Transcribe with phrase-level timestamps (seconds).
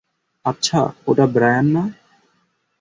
[0.45, 0.79] আচ্ছা,
[1.07, 1.83] ওটা ব্রায়ান না?